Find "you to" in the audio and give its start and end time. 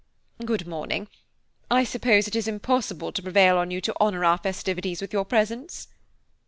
3.69-3.93